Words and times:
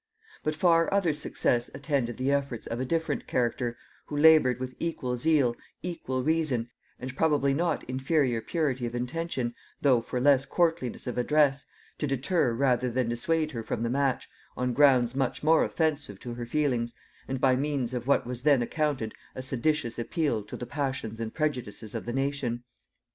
But 0.43 0.55
far 0.55 0.91
other 0.91 1.13
success 1.13 1.69
attended 1.75 2.17
the 2.17 2.31
efforts 2.31 2.65
of 2.65 2.79
a 2.79 2.85
different 2.85 3.27
character, 3.27 3.77
who 4.07 4.17
labored 4.17 4.59
with 4.59 4.73
equal 4.79 5.15
zeal, 5.15 5.55
equal 5.83 6.23
reason, 6.23 6.71
and 6.99 7.15
probably 7.15 7.53
not 7.53 7.83
inferior 7.83 8.41
purity 8.41 8.87
of 8.87 8.95
intention, 8.95 9.53
though 9.79 10.01
for 10.01 10.19
less 10.19 10.43
courtliness 10.47 11.05
of 11.05 11.19
address, 11.19 11.67
to 11.99 12.07
deter 12.07 12.51
rather 12.51 12.89
than 12.89 13.09
dissuade 13.09 13.51
her 13.51 13.61
from 13.61 13.83
the 13.83 13.91
match, 13.91 14.27
on 14.57 14.73
grounds 14.73 15.13
much 15.13 15.43
more 15.43 15.63
offensive 15.63 16.19
to 16.21 16.33
her 16.33 16.47
feelings, 16.47 16.95
and 17.27 17.39
by 17.39 17.55
means 17.55 17.93
of 17.93 18.07
what 18.07 18.25
was 18.25 18.41
then 18.41 18.63
accounted 18.63 19.13
a 19.35 19.43
seditious 19.43 19.99
appeal 19.99 20.41
to 20.41 20.57
the 20.57 20.65
passions 20.65 21.19
and 21.19 21.35
prejudices 21.35 21.93
of 21.93 22.07
the 22.07 22.13
nation. 22.13 22.63